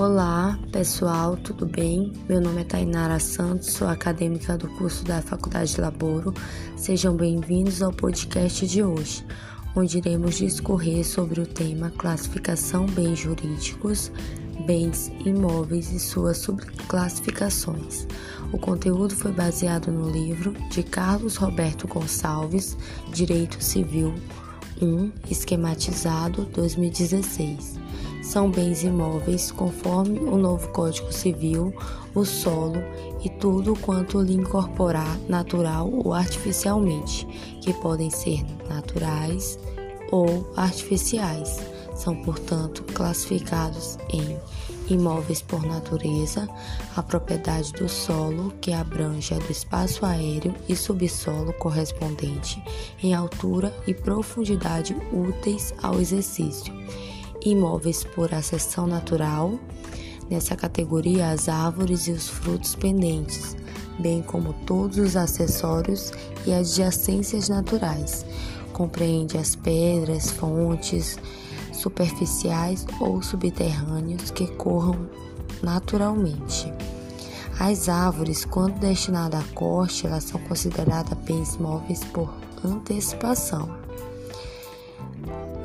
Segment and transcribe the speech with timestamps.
[0.00, 2.10] Olá, pessoal, tudo bem?
[2.26, 6.32] Meu nome é Tainara Santos, sou acadêmica do curso da Faculdade de Laboro.
[6.74, 9.22] Sejam bem-vindos ao podcast de hoje,
[9.76, 14.10] onde iremos discorrer sobre o tema classificação bens jurídicos,
[14.66, 18.06] bens imóveis e suas subclassificações.
[18.54, 22.74] O conteúdo foi baseado no livro de Carlos Roberto Gonçalves,
[23.12, 24.14] Direito Civil
[24.80, 27.80] 1, esquematizado 2016
[28.22, 31.74] são bens imóveis conforme o novo Código Civil,
[32.14, 32.76] o solo
[33.24, 37.26] e tudo quanto lhe incorporar natural ou artificialmente,
[37.60, 39.58] que podem ser naturais
[40.12, 41.58] ou artificiais.
[41.94, 44.38] São, portanto, classificados em
[44.90, 46.48] imóveis por natureza,
[46.96, 52.62] a propriedade do solo, que abrange a do espaço aéreo e subsolo correspondente
[53.02, 56.72] em altura e profundidade úteis ao exercício
[57.44, 59.58] imóveis por acessão natural,
[60.28, 63.56] nessa categoria as árvores e os frutos pendentes,
[63.98, 66.12] bem como todos os acessórios
[66.46, 68.24] e adjacências naturais.
[68.72, 71.18] Compreende as pedras, fontes
[71.80, 75.08] superficiais ou subterrâneos que corram
[75.62, 76.72] naturalmente.
[77.58, 82.32] As árvores, quando destinadas a corte, elas são consideradas bens móveis por
[82.64, 83.68] antecipação.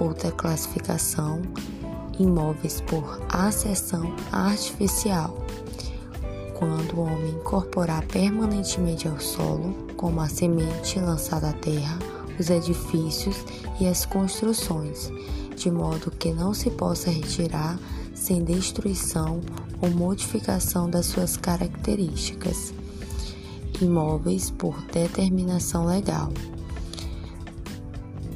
[0.00, 1.40] Outra classificação:
[2.18, 5.38] imóveis por acessão artificial.
[6.58, 11.98] Quando o homem incorporar permanentemente ao solo, como a semente lançada à terra,
[12.38, 13.36] os edifícios
[13.80, 15.12] e as construções,
[15.56, 17.78] de modo que não se possa retirar
[18.14, 19.40] sem destruição
[19.80, 22.72] ou modificação das suas características.
[23.80, 26.32] Imóveis por determinação legal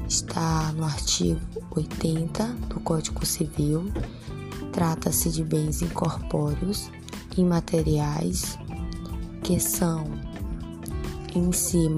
[0.09, 3.92] está no artigo 80 do Código Civil.
[4.72, 6.91] Trata-se de bens incorpóreos,
[7.37, 8.59] imateriais,
[9.42, 10.04] que são
[11.34, 11.88] em si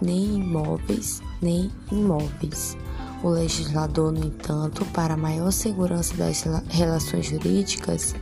[0.00, 2.76] nem imóveis nem imóveis.
[3.22, 8.14] O legislador, no entanto, para maior segurança das relações jurídicas,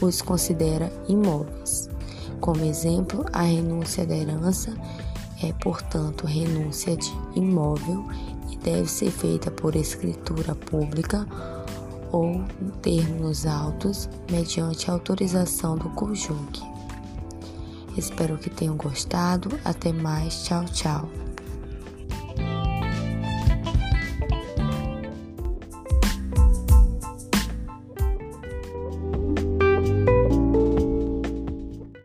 [0.00, 1.88] os considera imóveis.
[2.40, 4.74] Como exemplo, a renúncia da herança
[5.42, 8.06] é, portanto, renúncia de imóvel
[8.50, 11.26] e deve ser feita por escritura pública
[12.12, 12.44] ou
[12.80, 16.62] termos autos mediante autorização do conjugue.
[17.96, 19.58] Espero que tenham gostado.
[19.64, 20.44] Até mais.
[20.44, 21.23] Tchau, tchau.